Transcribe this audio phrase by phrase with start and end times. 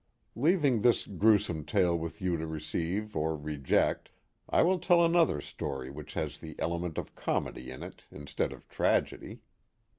[0.35, 4.09] Leaving this gruesome tale with you to receive or reject,
[4.49, 8.67] I will tell another story which has the element of comedy in it instead of
[8.67, 9.41] tragedy.